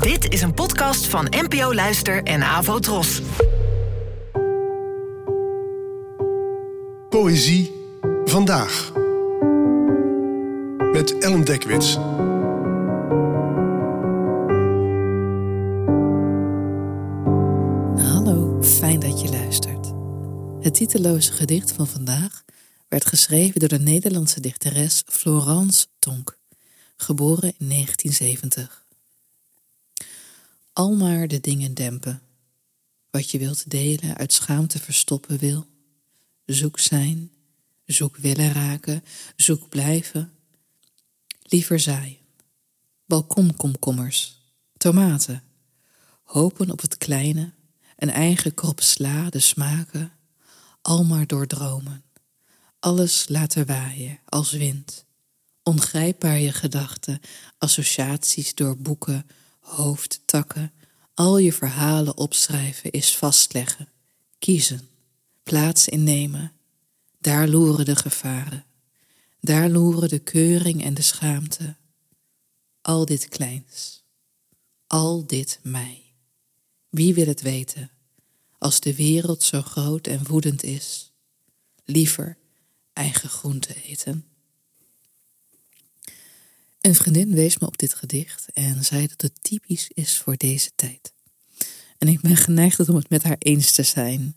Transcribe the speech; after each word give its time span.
Dit 0.00 0.32
is 0.32 0.42
een 0.42 0.54
podcast 0.54 1.06
van 1.06 1.26
NPO 1.30 1.74
Luister 1.74 2.22
en 2.22 2.42
Avo 2.42 2.78
Tros. 2.78 3.20
Poëzie 7.08 7.72
vandaag. 8.24 8.92
Met 10.92 11.18
Ellen 11.18 11.44
Dekwits. 11.44 11.94
Hallo, 18.12 18.62
fijn 18.62 19.00
dat 19.00 19.20
je 19.20 19.28
luistert. 19.30 19.92
Het 20.60 20.74
titeloze 20.74 21.32
gedicht 21.32 21.72
van 21.72 21.86
vandaag 21.86 22.42
werd 22.88 23.06
geschreven 23.06 23.60
door 23.60 23.68
de 23.68 23.80
Nederlandse 23.80 24.40
dichteres 24.40 25.02
Florence 25.06 25.86
Tonk, 25.98 26.38
geboren 26.96 27.54
in 27.58 27.68
1970. 27.68 28.81
Al 30.72 30.94
maar 30.94 31.28
de 31.28 31.40
dingen 31.40 31.74
dempen. 31.74 32.22
Wat 33.10 33.30
je 33.30 33.38
wilt 33.38 33.70
delen 33.70 34.16
uit 34.16 34.32
schaamte 34.32 34.78
verstoppen 34.78 35.38
wil. 35.38 35.66
Zoek 36.44 36.78
zijn, 36.78 37.30
zoek 37.84 38.16
willen 38.16 38.52
raken, 38.52 39.04
zoek 39.36 39.68
blijven. 39.68 40.32
Liever 41.42 41.80
zaaien. 41.80 42.16
Balkonkomkommers, 43.06 44.40
tomaten. 44.76 45.42
Hopen 46.22 46.70
op 46.70 46.80
het 46.80 46.98
kleine, 46.98 47.52
een 47.96 48.10
eigen 48.10 48.54
krop 48.54 48.80
sla, 48.80 49.30
de 49.30 49.38
smaken. 49.38 50.12
Al 50.82 51.04
maar 51.04 51.26
doordromen. 51.26 52.04
Alles 52.78 53.28
laten 53.28 53.66
waaien 53.66 54.18
als 54.24 54.52
wind. 54.52 55.04
Ongrijpbaar 55.62 56.38
je 56.38 56.52
gedachten, 56.52 57.20
associaties 57.58 58.54
door 58.54 58.76
boeken, 58.76 59.26
hoofd, 59.62 60.20
takken. 60.24 60.72
Al 61.14 61.38
je 61.38 61.52
verhalen 61.52 62.16
opschrijven 62.16 62.90
is 62.90 63.16
vastleggen. 63.16 63.88
Kiezen, 64.38 64.88
plaats 65.42 65.88
innemen. 65.88 66.52
Daar 67.18 67.48
loeren 67.48 67.84
de 67.84 67.96
gevaren. 67.96 68.64
Daar 69.40 69.70
loeren 69.70 70.08
de 70.08 70.18
keuring 70.18 70.84
en 70.84 70.94
de 70.94 71.02
schaamte. 71.02 71.76
Al 72.80 73.04
dit 73.04 73.28
kleins. 73.28 74.04
Al 74.86 75.26
dit 75.26 75.60
mij. 75.62 76.02
Wie 76.88 77.14
wil 77.14 77.26
het 77.26 77.40
weten, 77.40 77.90
als 78.58 78.80
de 78.80 78.94
wereld 78.94 79.42
zo 79.42 79.62
groot 79.62 80.06
en 80.06 80.26
woedend 80.26 80.62
is? 80.62 81.12
Liever 81.84 82.38
eigen 82.92 83.28
groente 83.28 83.82
eten. 83.82 84.31
Een 86.82 86.94
vriendin 86.94 87.34
wees 87.34 87.58
me 87.58 87.66
op 87.66 87.78
dit 87.78 87.94
gedicht 87.94 88.46
en 88.52 88.84
zei 88.84 89.06
dat 89.06 89.20
het 89.20 89.42
typisch 89.42 89.90
is 89.94 90.18
voor 90.18 90.36
deze 90.36 90.70
tijd. 90.74 91.12
En 91.98 92.08
ik 92.08 92.20
ben 92.20 92.36
geneigd 92.36 92.88
om 92.88 92.96
het 92.96 93.10
met 93.10 93.22
haar 93.22 93.36
eens 93.38 93.72
te 93.72 93.82
zijn. 93.82 94.36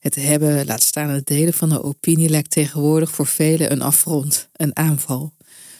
Het 0.00 0.14
hebben, 0.14 0.66
laat 0.66 0.82
staan 0.82 1.08
het 1.08 1.26
delen 1.26 1.52
van 1.52 1.70
een 1.70 1.82
opinie, 1.82 2.28
lijkt 2.28 2.50
tegenwoordig 2.50 3.10
voor 3.10 3.26
velen 3.26 3.72
een 3.72 3.82
afgrond, 3.82 4.48
een 4.52 4.76
aanval. 4.76 5.32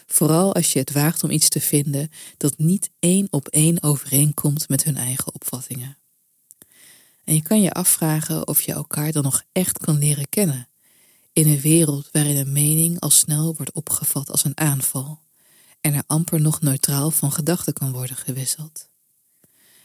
Vooral 0.07 0.55
als 0.55 0.73
je 0.73 0.79
het 0.79 0.93
waagt 0.93 1.25
om 1.25 1.31
iets 1.31 1.49
te 1.49 1.61
vinden 1.61 2.11
dat 2.37 2.59
niet 2.59 2.91
één 2.99 3.27
op 3.31 3.49
één 3.49 3.83
overeenkomt 3.83 4.69
met 4.69 4.85
hun 4.85 4.97
eigen 4.97 5.35
opvattingen. 5.35 5.99
En 7.25 7.35
je 7.35 7.43
kan 7.43 7.63
je 7.63 7.73
afvragen 7.73 8.49
of 8.49 8.61
je 8.61 8.73
elkaar 8.73 9.13
dan 9.13 9.23
nog 9.23 9.43
echt 9.53 9.79
kan 9.79 9.99
leren 9.99 10.29
kennen. 10.29 10.69
In 11.33 11.49
een 11.49 11.61
wereld 11.61 12.09
waarin 12.13 12.37
een 12.37 12.53
mening 12.53 13.01
al 13.01 13.11
snel 13.11 13.55
wordt 13.57 13.73
opgevat 13.73 14.31
als 14.31 14.45
een 14.45 14.59
aanval 14.59 15.25
en 15.87 15.95
er 15.95 16.05
amper 16.07 16.41
nog 16.41 16.61
neutraal 16.61 17.11
van 17.11 17.33
gedachten 17.33 17.73
kan 17.73 17.93
worden 17.93 18.17
gewisseld. 18.17 18.89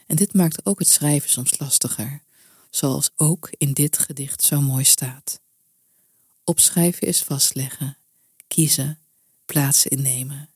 En 0.06 0.16
dit 0.16 0.34
maakt 0.34 0.66
ook 0.66 0.78
het 0.78 0.88
schrijven 0.88 1.30
soms 1.30 1.58
lastiger, 1.58 2.22
zoals 2.70 3.10
ook 3.16 3.50
in 3.56 3.72
dit 3.72 3.98
gedicht 3.98 4.42
zo 4.42 4.60
mooi 4.60 4.84
staat. 4.84 5.40
Opschrijven 6.44 7.06
is 7.06 7.22
vastleggen, 7.22 7.96
kiezen, 8.46 8.98
plaatsen 9.46 9.90
innemen. 9.90 10.48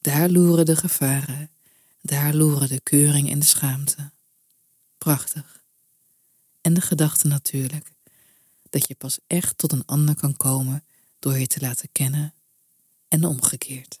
Daar 0.00 0.28
loeren 0.28 0.64
de 0.64 0.76
gevaren, 0.76 1.50
daar 2.02 2.34
loeren 2.34 2.68
de 2.68 2.80
keuring 2.80 3.30
en 3.30 3.38
de 3.38 3.46
schaamte. 3.46 4.10
Prachtig. 4.98 5.62
En 6.60 6.74
de 6.74 6.80
gedachte 6.80 7.26
natuurlijk, 7.26 7.92
dat 8.70 8.88
je 8.88 8.94
pas 8.94 9.18
echt 9.26 9.58
tot 9.58 9.72
een 9.72 9.86
ander 9.86 10.14
kan 10.14 10.36
komen 10.36 10.84
door 11.18 11.38
je 11.38 11.46
te 11.46 11.60
laten 11.60 11.88
kennen 11.92 12.34
en 13.08 13.24
omgekeerd. 13.24 14.00